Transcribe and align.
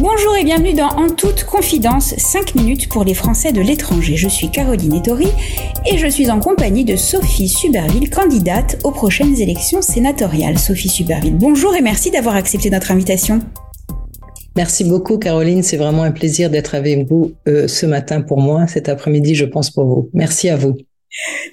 Bonjour 0.00 0.34
et 0.34 0.44
bienvenue 0.44 0.72
dans 0.72 0.88
En 0.88 1.10
toute 1.10 1.44
confidence, 1.44 2.14
5 2.16 2.54
minutes 2.54 2.88
pour 2.88 3.04
les 3.04 3.12
Français 3.12 3.52
de 3.52 3.60
l'étranger. 3.60 4.16
Je 4.16 4.30
suis 4.30 4.50
Caroline 4.50 4.94
Ettori 4.94 5.28
et 5.84 5.98
je 5.98 6.06
suis 6.06 6.30
en 6.30 6.40
compagnie 6.40 6.86
de 6.86 6.96
Sophie 6.96 7.50
Suberville, 7.50 8.08
candidate 8.08 8.78
aux 8.82 8.92
prochaines 8.92 9.38
élections 9.38 9.82
sénatoriales. 9.82 10.58
Sophie 10.58 10.88
Suberville, 10.88 11.36
bonjour 11.36 11.76
et 11.76 11.82
merci 11.82 12.10
d'avoir 12.10 12.34
accepté 12.34 12.70
notre 12.70 12.92
invitation. 12.92 13.40
Merci 14.56 14.84
beaucoup 14.84 15.18
Caroline, 15.18 15.62
c'est 15.62 15.76
vraiment 15.76 16.04
un 16.04 16.12
plaisir 16.12 16.48
d'être 16.48 16.74
avec 16.74 17.06
vous 17.06 17.32
euh, 17.46 17.68
ce 17.68 17.84
matin 17.84 18.22
pour 18.22 18.40
moi, 18.40 18.66
cet 18.68 18.88
après-midi 18.88 19.34
je 19.34 19.44
pense 19.44 19.68
pour 19.68 19.84
vous. 19.84 20.08
Merci 20.14 20.48
à 20.48 20.56
vous. 20.56 20.78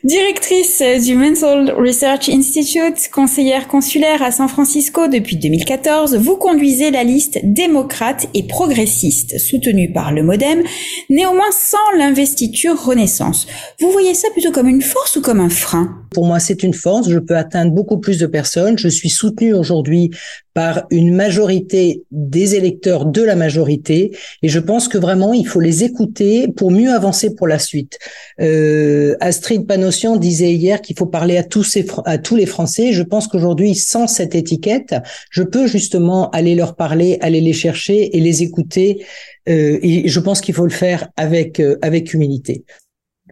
Directrice 0.04 0.84
du 1.04 1.16
Mental 1.16 1.72
Research 1.72 2.30
Institute, 2.30 3.10
conseillère 3.12 3.68
consulaire 3.68 4.22
à 4.22 4.32
San 4.32 4.48
Francisco 4.48 5.08
depuis 5.08 5.36
2014, 5.36 6.16
vous 6.16 6.36
conduisez 6.36 6.92
la 6.92 7.04
liste 7.04 7.40
démocrate 7.44 8.28
et 8.36 8.44
progressiste 8.44 9.40
soutenue 9.40 9.92
par 9.92 10.12
le 10.12 10.22
Modem, 10.22 10.64
néanmoins 11.10 11.52
sans 11.52 11.92
l'investiture 11.98 12.80
Renaissance. 12.80 13.48
Vous 13.80 13.92
voyez 13.92 14.14
ça 14.14 14.30
plutôt 14.30 14.52
comme 14.52 14.68
une 14.68 14.84
force 14.84 15.16
ou 15.16 15.22
comme 15.22 15.40
un 15.40 15.50
frein? 15.50 16.07
Pour 16.12 16.26
moi, 16.26 16.40
c'est 16.40 16.64
une 16.64 16.74
force. 16.74 17.10
Je 17.10 17.20
peux 17.20 17.36
atteindre 17.36 17.72
beaucoup 17.72 17.98
plus 17.98 18.20
de 18.20 18.28
personnes. 18.28 18.78
Je 18.78 18.88
suis 18.88 19.10
soutenue 19.10 19.54
aujourd'hui 19.54 20.12
par 20.54 20.88
une 20.90 21.14
majorité 21.14 22.04
des 22.10 22.56
électeurs 22.56 23.06
de 23.06 23.22
la 23.22 23.36
majorité. 23.36 24.18
Et 24.42 24.50
je 24.50 24.60
pense 24.60 24.88
que 24.88 24.98
vraiment, 24.98 25.34
il 25.34 25.46
faut 25.46 25.60
les 25.60 25.84
écouter 25.84 26.48
pour 26.48 26.72
mieux 26.72 26.92
avancer 26.92 27.36
pour 27.36 27.48
la 27.48 27.60
suite. 27.60 28.00
Euh, 28.42 29.16
Astrid 29.20 29.68
Panossian 29.68 30.16
disait 30.16 30.54
hier 30.54 30.82
qu'il 30.82 30.98
faut 30.98 31.06
parler 31.06 31.38
à 31.38 31.44
tous, 31.44 31.64
ces, 31.64 31.86
à 32.06 32.18
tous 32.18 32.36
les 32.36 32.48
Français. 32.48 32.92
Je 32.92 33.04
pense 33.04 33.28
qu'aujourd'hui, 33.28 33.76
sans 33.76 34.08
cette 34.08 34.34
étiquette, 34.34 34.96
je 35.30 35.44
peux 35.44 35.68
justement 35.68 36.32
aller 36.32 36.56
leur 36.56 36.76
parler, 36.76 37.20
aller 37.22 37.42
les 37.42 37.54
chercher 37.54 38.18
et 38.18 38.20
les 38.20 38.42
écouter. 38.42 39.06
Euh, 39.48 39.78
et 39.84 40.08
je 40.08 40.20
pense 40.20 40.42
qu'il 40.42 40.56
faut 40.56 40.66
le 40.66 40.72
faire 40.72 41.10
avec, 41.18 41.60
euh, 41.60 41.78
avec 41.82 42.14
humilité 42.14 42.64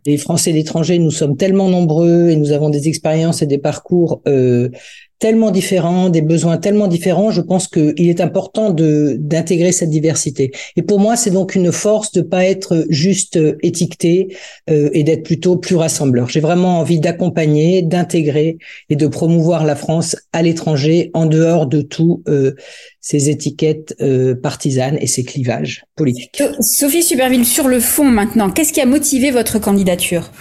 les 0.06 0.18
Français 0.18 0.54
d'étranger, 0.54 1.00
nous 1.00 1.12
sommes 1.12 1.36
tellement 1.36 1.68
nombreux 1.68 2.30
et 2.30 2.36
nous 2.36 2.52
avons 2.52 2.70
des 2.70 2.88
expériences 2.88 3.42
et 3.42 3.48
des 3.48 3.58
parcours 3.58 4.22
euh, 4.28 4.70
tellement 5.20 5.52
différents, 5.52 6.10
des 6.10 6.22
besoins 6.22 6.58
tellement 6.58 6.88
différents, 6.88 7.32
je 7.32 7.42
pense 7.42 7.68
qu'il 7.68 8.10
est 8.10 8.22
important 8.22 8.70
de 8.70 9.16
d'intégrer 9.20 9.72
cette 9.72 9.90
diversité. 9.90 10.52
Et 10.76 10.82
pour 10.82 11.00
moi, 11.00 11.16
c'est 11.16 11.32
donc 11.32 11.56
une 11.56 11.72
force 11.72 12.12
de 12.12 12.22
pas 12.22 12.46
être 12.46 12.86
juste 12.90 13.40
étiqueté 13.62 14.36
euh, 14.70 14.90
et 14.94 15.04
d'être 15.04 15.24
plutôt 15.24 15.58
plus 15.58 15.76
rassembleur. 15.76 16.30
J'ai 16.30 16.40
vraiment 16.40 16.80
envie 16.80 17.00
d'accompagner, 17.00 17.82
d'intégrer 17.82 18.58
et 18.90 18.96
de 18.96 19.08
promouvoir 19.08 19.66
la 19.66 19.76
France 19.76 20.16
à 20.34 20.42
l'étranger 20.42 21.12
en 21.14 21.26
dehors 21.26 21.68
de 21.68 21.82
tout 21.82 22.24
euh, 22.28 22.56
ces 23.00 23.30
étiquettes 23.30 23.96
euh, 24.02 24.36
partisanes 24.36 24.98
et 25.00 25.08
ces 25.08 25.24
clivages 25.24 25.86
politiques. 25.96 26.42
Sophie 26.60 27.04
Superville, 27.04 27.46
sur 27.46 27.68
le 27.68 27.80
fond 27.80 28.06
maintenant, 28.06 28.50
qu'est-ce 28.50 28.74
qui 28.74 28.82
a 28.82 28.86
motivé 28.86 29.32
votre 29.32 29.60
candidature? 29.60 30.32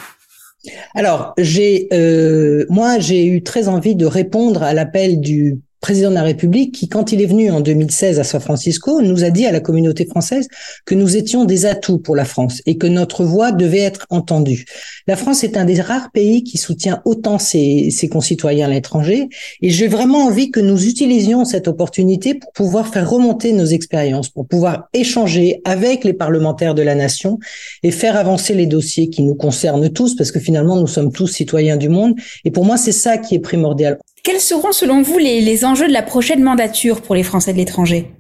Alors, 0.94 1.34
j'ai, 1.38 1.88
euh, 1.92 2.64
moi, 2.70 2.98
j'ai 2.98 3.26
eu 3.26 3.42
très 3.42 3.68
envie 3.68 3.96
de 3.96 4.06
répondre 4.06 4.62
à 4.62 4.72
l'appel 4.74 5.20
du 5.20 5.60
président 5.84 6.08
de 6.08 6.14
la 6.14 6.22
République 6.22 6.72
qui, 6.72 6.88
quand 6.88 7.12
il 7.12 7.20
est 7.20 7.26
venu 7.26 7.50
en 7.50 7.60
2016 7.60 8.18
à 8.18 8.24
San 8.24 8.40
Francisco, 8.40 9.02
nous 9.02 9.22
a 9.22 9.28
dit 9.28 9.44
à 9.44 9.52
la 9.52 9.60
communauté 9.60 10.06
française 10.06 10.48
que 10.86 10.94
nous 10.94 11.14
étions 11.14 11.44
des 11.44 11.66
atouts 11.66 11.98
pour 11.98 12.16
la 12.16 12.24
France 12.24 12.62
et 12.64 12.78
que 12.78 12.86
notre 12.86 13.22
voix 13.22 13.52
devait 13.52 13.80
être 13.80 14.06
entendue. 14.08 14.64
La 15.06 15.14
France 15.14 15.44
est 15.44 15.58
un 15.58 15.66
des 15.66 15.82
rares 15.82 16.10
pays 16.10 16.42
qui 16.42 16.56
soutient 16.56 17.02
autant 17.04 17.38
ses, 17.38 17.92
concitoyens 18.10 18.64
à 18.66 18.70
l'étranger 18.70 19.28
et 19.60 19.68
j'ai 19.68 19.86
vraiment 19.86 20.24
envie 20.24 20.50
que 20.50 20.58
nous 20.58 20.86
utilisions 20.86 21.44
cette 21.44 21.68
opportunité 21.68 22.32
pour 22.32 22.52
pouvoir 22.52 22.88
faire 22.88 23.10
remonter 23.10 23.52
nos 23.52 23.66
expériences, 23.66 24.30
pour 24.30 24.46
pouvoir 24.46 24.88
échanger 24.94 25.60
avec 25.66 26.04
les 26.04 26.14
parlementaires 26.14 26.74
de 26.74 26.80
la 26.80 26.94
nation 26.94 27.38
et 27.82 27.90
faire 27.90 28.16
avancer 28.16 28.54
les 28.54 28.66
dossiers 28.66 29.10
qui 29.10 29.22
nous 29.22 29.34
concernent 29.34 29.90
tous 29.90 30.16
parce 30.16 30.32
que 30.32 30.40
finalement 30.40 30.80
nous 30.80 30.86
sommes 30.86 31.12
tous 31.12 31.26
citoyens 31.26 31.76
du 31.76 31.90
monde 31.90 32.14
et 32.46 32.50
pour 32.50 32.64
moi 32.64 32.78
c'est 32.78 32.92
ça 32.92 33.18
qui 33.18 33.34
est 33.34 33.40
primordial. 33.40 33.98
Quels 34.24 34.40
seront 34.40 34.72
selon 34.72 35.02
vous 35.02 35.18
les, 35.18 35.66
enjeux 35.66 35.86
de 35.86 35.92
la 35.92 36.02
prochaine 36.02 36.42
mandature 36.42 37.02
pour 37.02 37.14
les 37.14 37.22
Français 37.22 37.52
de 37.52 37.58
l'étranger? 37.58 38.10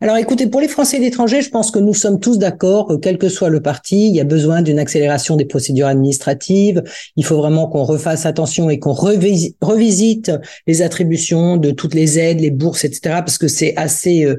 Alors 0.00 0.16
écoutez, 0.16 0.46
pour 0.46 0.62
les 0.62 0.68
Français 0.68 1.00
d'étranger, 1.00 1.42
je 1.42 1.50
pense 1.50 1.70
que 1.70 1.78
nous 1.78 1.92
sommes 1.92 2.18
tous 2.18 2.38
d'accord, 2.38 2.98
quel 3.02 3.18
que 3.18 3.28
soit 3.28 3.50
le 3.50 3.60
parti, 3.60 4.08
il 4.08 4.14
y 4.14 4.20
a 4.20 4.24
besoin 4.24 4.62
d'une 4.62 4.78
accélération 4.78 5.36
des 5.36 5.44
procédures 5.44 5.88
administratives. 5.88 6.82
Il 7.16 7.26
faut 7.26 7.36
vraiment 7.36 7.68
qu'on 7.68 7.84
refasse 7.84 8.24
attention 8.24 8.70
et 8.70 8.78
qu'on 8.78 8.94
revisite 8.94 10.32
les 10.66 10.80
attributions 10.80 11.58
de 11.58 11.72
toutes 11.72 11.94
les 11.94 12.18
aides, 12.18 12.40
les 12.40 12.50
bourses, 12.50 12.84
etc. 12.84 13.16
Parce 13.18 13.36
que 13.36 13.48
c'est 13.48 13.76
assez 13.76 14.24
euh, 14.24 14.38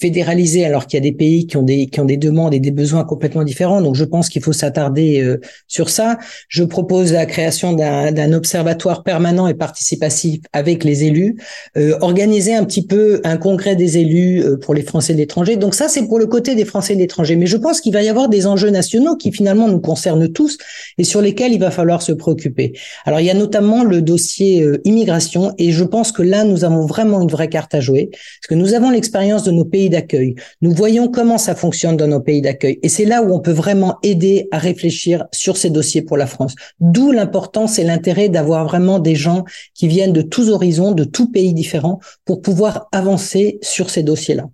fédéralisé 0.00 0.64
alors 0.64 0.86
qu'il 0.86 0.98
y 0.98 1.02
a 1.02 1.08
des 1.08 1.16
pays 1.16 1.46
qui 1.46 1.56
ont 1.56 1.62
des 1.62 1.86
qui 1.86 2.00
ont 2.00 2.04
des 2.04 2.16
demandes 2.16 2.54
et 2.54 2.60
des 2.60 2.72
besoins 2.72 3.04
complètement 3.04 3.44
différents. 3.44 3.80
Donc 3.80 3.94
je 3.94 4.04
pense 4.04 4.28
qu'il 4.28 4.42
faut 4.42 4.52
s'attarder 4.52 5.20
euh, 5.20 5.40
sur 5.68 5.88
ça. 5.88 6.18
Je 6.48 6.64
propose 6.64 7.12
la 7.12 7.26
création 7.26 7.72
d'un 7.72 8.32
observatoire 8.32 9.04
permanent 9.04 9.46
et 9.46 9.54
participatif 9.54 10.40
avec 10.52 10.82
les 10.82 11.04
élus, 11.04 11.36
euh, 11.76 11.96
organiser 12.00 12.54
un 12.54 12.64
petit 12.64 12.84
peu 12.84 13.20
un 13.24 13.36
congrès 13.36 13.76
des 13.76 13.98
élus 13.98 14.42
pour 14.60 14.74
les 14.74 14.82
Français 14.82 14.96
Français 14.96 15.12
de 15.12 15.18
l'étranger. 15.18 15.56
Donc 15.56 15.74
ça, 15.74 15.88
c'est 15.88 16.06
pour 16.06 16.18
le 16.18 16.24
côté 16.24 16.54
des 16.54 16.64
Français 16.64 16.94
de 16.94 17.00
l'étranger. 17.00 17.36
Mais 17.36 17.44
je 17.44 17.58
pense 17.58 17.82
qu'il 17.82 17.92
va 17.92 18.02
y 18.02 18.08
avoir 18.08 18.30
des 18.30 18.46
enjeux 18.46 18.70
nationaux 18.70 19.14
qui 19.14 19.30
finalement 19.30 19.68
nous 19.68 19.78
concernent 19.78 20.32
tous 20.32 20.56
et 20.96 21.04
sur 21.04 21.20
lesquels 21.20 21.52
il 21.52 21.60
va 21.60 21.70
falloir 21.70 22.00
se 22.00 22.12
préoccuper. 22.12 22.72
Alors 23.04 23.20
il 23.20 23.26
y 23.26 23.30
a 23.30 23.34
notamment 23.34 23.84
le 23.84 24.00
dossier 24.00 24.62
euh, 24.62 24.80
immigration 24.84 25.52
et 25.58 25.70
je 25.72 25.84
pense 25.84 26.12
que 26.12 26.22
là, 26.22 26.44
nous 26.44 26.64
avons 26.64 26.86
vraiment 26.86 27.20
une 27.20 27.28
vraie 27.28 27.50
carte 27.50 27.74
à 27.74 27.80
jouer 27.80 28.08
parce 28.10 28.48
que 28.48 28.54
nous 28.54 28.72
avons 28.72 28.88
l'expérience 28.88 29.44
de 29.44 29.50
nos 29.50 29.66
pays 29.66 29.85
d'accueil. 29.88 30.34
Nous 30.62 30.72
voyons 30.72 31.08
comment 31.08 31.38
ça 31.38 31.54
fonctionne 31.54 31.96
dans 31.96 32.08
nos 32.08 32.20
pays 32.20 32.42
d'accueil 32.42 32.78
et 32.82 32.88
c'est 32.88 33.04
là 33.04 33.22
où 33.22 33.34
on 33.34 33.40
peut 33.40 33.52
vraiment 33.52 33.96
aider 34.02 34.48
à 34.50 34.58
réfléchir 34.58 35.26
sur 35.32 35.56
ces 35.56 35.70
dossiers 35.70 36.02
pour 36.02 36.16
la 36.16 36.26
France. 36.26 36.54
D'où 36.80 37.12
l'importance 37.12 37.78
et 37.78 37.84
l'intérêt 37.84 38.28
d'avoir 38.28 38.66
vraiment 38.66 38.98
des 38.98 39.14
gens 39.14 39.44
qui 39.74 39.88
viennent 39.88 40.12
de 40.12 40.22
tous 40.22 40.50
horizons, 40.50 40.92
de 40.92 41.04
tous 41.04 41.30
pays 41.30 41.54
différents 41.54 42.00
pour 42.24 42.42
pouvoir 42.42 42.88
avancer 42.92 43.58
sur 43.62 43.90
ces 43.90 44.02
dossiers-là. 44.02 44.48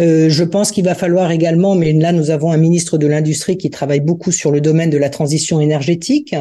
Euh, 0.00 0.28
je 0.28 0.44
pense 0.44 0.70
qu'il 0.70 0.84
va 0.84 0.94
falloir 0.94 1.30
également, 1.30 1.74
mais 1.74 1.92
là 1.92 2.12
nous 2.12 2.30
avons 2.30 2.52
un 2.52 2.56
ministre 2.56 2.98
de 2.98 3.06
l'industrie 3.06 3.56
qui 3.56 3.70
travaille 3.70 4.00
beaucoup 4.00 4.32
sur 4.32 4.50
le 4.50 4.60
domaine 4.60 4.90
de 4.90 4.98
la 4.98 5.10
transition 5.10 5.60
énergétique 5.60 6.34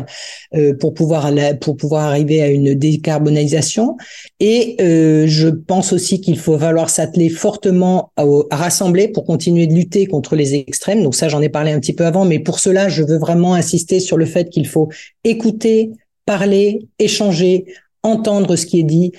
euh, 0.56 0.74
pour 0.76 0.94
pouvoir 0.94 1.32
pour 1.62 1.78
pouvoir 1.78 2.06
arriver 2.06 2.42
à 2.42 2.48
une 2.48 2.74
décarbonisation. 2.74 3.98
Et 4.40 4.76
euh, 4.82 5.26
je 5.28 5.50
pense 5.50 5.94
aussi 5.94 6.22
qu'il 6.22 6.38
faut 6.38 6.58
falloir 6.58 6.90
s'atteler 6.90 7.30
fortement 7.30 8.12
rassembler 8.52 9.08
pour 9.08 9.26
continuer 9.26 9.68
de 9.68 9.74
lutter 9.74 10.06
contre 10.06 10.36
les 10.36 10.56
extrêmes. 10.56 11.04
Donc 11.04 11.16
ça, 11.16 11.30
j'en 11.30 11.42
ai 11.42 11.50
parlé 11.50 11.72
un 11.72 11.80
petit 11.80 11.94
peu 11.94 12.06
avant, 12.06 12.26
mais 12.26 12.40
pour 12.40 12.60
cela, 12.60 12.90
je 12.90 13.04
veux 13.04 13.18
vraiment 13.18 13.54
insister 13.54 14.00
sur 14.00 14.18
le 14.18 14.26
fait 14.26 14.50
qu'il 14.50 14.68
faut 14.68 14.90
écouter, 15.24 15.92
parler, 16.26 16.88
échanger, 17.00 17.66
entendre 18.04 18.56
ce 18.56 18.66
qui 18.66 18.80
est 18.80 18.84
dit 18.84 19.12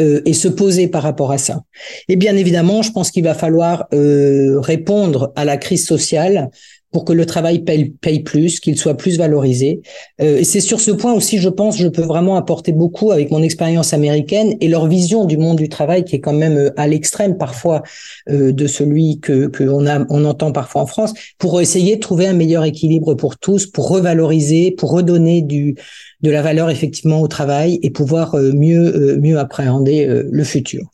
euh, 0.00 0.22
et 0.24 0.32
se 0.32 0.48
poser 0.48 0.88
par 0.88 1.02
rapport 1.02 1.30
à 1.30 1.38
ça. 1.38 1.62
Et 2.08 2.16
bien 2.16 2.36
évidemment, 2.36 2.82
je 2.82 2.90
pense 2.90 3.10
qu'il 3.10 3.24
va 3.24 3.34
falloir 3.34 3.86
euh, 3.92 4.58
répondre 4.60 5.32
à 5.36 5.44
la 5.44 5.56
crise 5.56 5.86
sociale 5.86 6.50
pour 6.92 7.04
que 7.04 7.12
le 7.12 7.24
travail 7.24 7.60
paye, 7.60 8.20
plus, 8.20 8.60
qu'il 8.60 8.76
soit 8.76 8.96
plus 8.96 9.16
valorisé. 9.18 9.80
Euh, 10.20 10.40
c'est 10.42 10.60
sur 10.60 10.80
ce 10.80 10.90
point 10.90 11.12
aussi, 11.12 11.38
je 11.38 11.48
pense, 11.48 11.78
je 11.78 11.88
peux 11.88 12.02
vraiment 12.02 12.36
apporter 12.36 12.72
beaucoup 12.72 13.12
avec 13.12 13.30
mon 13.30 13.42
expérience 13.42 13.92
américaine 13.92 14.56
et 14.60 14.68
leur 14.68 14.86
vision 14.88 15.24
du 15.24 15.38
monde 15.38 15.58
du 15.58 15.68
travail 15.68 16.04
qui 16.04 16.16
est 16.16 16.20
quand 16.20 16.32
même 16.32 16.56
euh, 16.56 16.70
à 16.76 16.88
l'extrême 16.88 17.36
parfois 17.36 17.82
euh, 18.28 18.52
de 18.52 18.66
celui 18.66 19.20
que 19.20 19.46
qu'on 19.46 19.86
on 19.86 20.24
entend 20.24 20.52
parfois 20.52 20.82
en 20.82 20.86
France, 20.86 21.14
pour 21.38 21.60
essayer 21.60 21.96
de 21.96 22.00
trouver 22.00 22.26
un 22.26 22.32
meilleur 22.32 22.64
équilibre 22.64 23.14
pour 23.14 23.38
tous, 23.38 23.66
pour 23.66 23.88
revaloriser, 23.88 24.72
pour 24.72 24.90
redonner 24.90 25.42
du 25.42 25.76
de 26.22 26.30
la 26.30 26.42
valeur 26.42 26.70
effectivement 26.70 27.20
au 27.20 27.28
travail 27.28 27.78
et 27.82 27.90
pouvoir 27.90 28.36
mieux 28.36 29.16
mieux 29.16 29.38
appréhender 29.38 30.06
le 30.06 30.44
futur. 30.44 30.90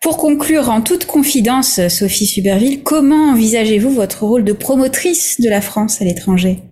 Pour 0.00 0.18
conclure 0.18 0.70
en 0.70 0.82
toute 0.82 1.06
confidence, 1.06 1.88
Sophie 1.88 2.26
Superville, 2.26 2.82
comment 2.82 3.30
envisagez-vous 3.30 3.90
votre 3.90 4.24
rôle 4.24 4.44
de 4.44 4.52
promotrice 4.52 5.40
de 5.40 5.48
la 5.48 5.60
France 5.60 6.00
à 6.00 6.04
l'étranger? 6.04 6.62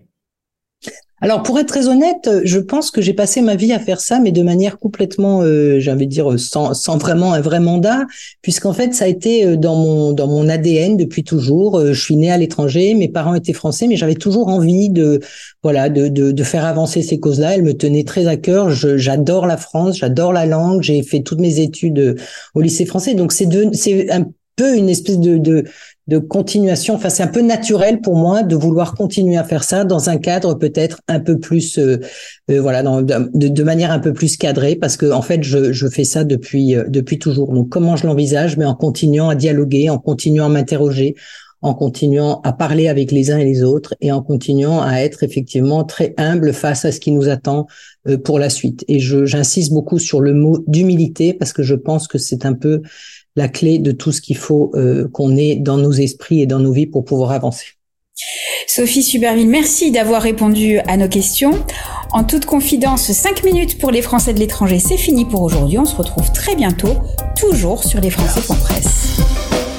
Alors 1.25 1.43
pour 1.43 1.59
être 1.59 1.69
très 1.69 1.89
honnête, 1.89 2.29
je 2.45 2.59
pense 2.59 2.91
que 2.91 3.01
j'ai 3.01 3.15
passé 3.15 3.41
ma 3.41 3.57
vie 3.57 3.73
à 3.73 3.79
faire 3.79 3.99
ça, 3.99 4.21
mais 4.21 4.31
de 4.31 4.43
manière 4.43 4.79
complètement, 4.79 5.41
euh, 5.41 5.79
j'ai 5.79 5.95
dire, 6.05 6.39
sans, 6.39 6.75
sans 6.75 6.99
vraiment 6.99 7.33
un 7.33 7.41
vrai 7.41 7.61
mandat, 7.61 8.03
puisqu'en 8.43 8.75
fait 8.75 8.93
ça 8.93 9.07
a 9.07 9.09
été 9.09 9.47
euh, 9.47 9.57
dans 9.57 9.75
mon 9.75 10.13
dans 10.13 10.27
mon 10.27 10.51
ADN 10.51 10.99
depuis 10.99 11.25
toujours. 11.25 11.79
Euh, 11.79 11.95
je 11.95 12.01
suis 12.03 12.17
née 12.17 12.31
à 12.31 12.37
l'étranger, 12.37 12.93
mes 12.93 13.09
parents 13.09 13.35
étaient 13.35 13.55
français, 13.55 13.87
mais 13.87 13.97
j'avais 13.97 14.17
toujours 14.17 14.49
envie 14.49 14.91
de 14.91 15.21
voilà 15.63 15.89
de, 15.89 16.09
de, 16.09 16.31
de 16.31 16.43
faire 16.43 16.67
avancer 16.67 17.01
ces 17.01 17.19
causes-là. 17.19 17.55
Elles 17.55 17.63
me 17.63 17.73
tenaient 17.73 18.05
très 18.05 18.27
à 18.27 18.37
cœur. 18.37 18.69
J'adore 18.69 19.47
la 19.47 19.57
France, 19.57 19.97
j'adore 19.97 20.35
la 20.35 20.45
langue. 20.45 20.83
J'ai 20.83 21.03
fait 21.03 21.23
toutes 21.23 21.41
mes 21.41 21.59
études 21.59 22.17
au 22.55 22.61
lycée 22.61 22.85
français, 22.85 23.15
donc 23.15 23.33
c'est 23.33 23.49
c'est 23.73 24.13
un 24.13 24.27
peu 24.57 24.77
une 24.77 24.89
espèce 24.89 25.19
de, 25.19 25.39
de, 25.39 25.65
de 26.07 26.19
continuation. 26.19 26.95
Enfin, 26.95 27.09
c'est 27.09 27.23
un 27.23 27.29
peu 27.29 27.41
naturel 27.41 28.01
pour 28.01 28.17
moi 28.17 28.43
de 28.43 28.55
vouloir 28.55 28.95
continuer 28.95 29.37
à 29.37 29.45
faire 29.45 29.65
ça 29.65 29.85
dans 29.85 30.11
un 30.11 30.19
cadre 30.19 30.55
peut-être 30.55 31.01
un 31.09 31.21
peu 31.21 31.39
plus, 31.39 31.79
euh, 31.79 31.99
euh, 32.51 32.61
voilà, 32.61 32.83
dans, 32.83 33.01
de, 33.03 33.63
manière 33.63 33.91
un 33.91 33.99
peu 33.99 34.13
plus 34.13 34.37
cadrée, 34.37 34.77
parce 34.77 34.97
que 34.97 35.11
en 35.11 35.23
fait, 35.23 35.43
je, 35.43 35.73
je 35.73 35.89
fais 35.89 36.05
ça 36.05 36.25
depuis 36.25 36.75
euh, 36.75 36.85
depuis 36.89 37.19
toujours. 37.19 37.53
Donc, 37.53 37.71
comment 37.71 37.97
je 37.97 38.07
l'envisage 38.07 38.57
Mais 38.59 38.67
en 38.67 38.75
continuant 38.75 39.31
à 39.31 39.35
dialoguer, 39.35 39.89
en 39.89 39.99
continuant 39.99 40.47
à 40.47 40.49
m'interroger, 40.51 41.15
en 41.63 41.73
continuant 41.73 42.43
à 42.43 42.53
parler 42.53 42.89
avec 42.89 43.11
les 43.11 43.31
uns 43.31 43.39
et 43.39 43.45
les 43.45 43.63
autres 43.63 43.95
et 44.03 44.13
en 44.13 44.21
continuant 44.21 44.83
à 44.83 44.99
être 44.99 45.23
effectivement 45.23 45.85
très 45.85 46.13
humble 46.19 46.53
face 46.53 46.85
à 46.85 46.93
ce 46.93 47.01
qui 47.01 47.11
nous 47.11 47.31
attend 47.31 47.67
pour 48.23 48.39
la 48.39 48.51
suite. 48.51 48.85
Et 48.87 48.99
j'insiste 49.01 49.73
beaucoup 49.73 49.99
sur 49.99 50.21
le 50.21 50.35
mot 50.35 50.63
d'humilité 50.67 51.33
parce 51.33 51.55
que 51.55 51.63
je 51.63 51.75
pense 51.75 52.07
que 52.07 52.19
c'est 52.19 52.45
un 52.45 52.53
peu 52.53 52.83
la 53.37 53.49
clé 53.49 53.79
de 53.79 53.93
tout 53.93 54.13
ce 54.13 54.21
qu'il 54.21 54.37
faut 54.37 54.71
euh, 54.75 55.09
qu'on 55.13 55.37
ait 55.37 55.57
dans 55.57 55.77
nos 55.77 55.93
esprits 55.93 56.41
et 56.41 56.47
dans 56.47 56.59
nos 56.59 56.73
vies 56.73 56.87
pour 56.87 57.05
pouvoir 57.05 57.33
avancer. 57.33 57.67
Sophie 58.67 59.03
Superville, 59.03 59.49
merci 59.49 59.91
d'avoir 59.91 60.23
répondu 60.23 60.79
à 60.79 60.97
nos 60.97 61.09
questions. 61.09 61.53
En 62.13 62.23
toute 62.23 62.45
confidence, 62.45 63.11
5 63.11 63.43
minutes 63.45 63.79
pour 63.79 63.91
les 63.91 64.03
Français 64.03 64.33
de 64.33 64.39
l'étranger, 64.39 64.79
c'est 64.79 64.97
fini 64.97 65.25
pour 65.25 65.43
aujourd'hui. 65.43 65.79
On 65.79 65.85
se 65.85 65.97
retrouve 65.97 66.31
très 66.33 66.55
bientôt, 66.55 66.95
toujours 67.37 67.83
sur 67.83 68.01
lesfrançais.presse. 68.01 69.74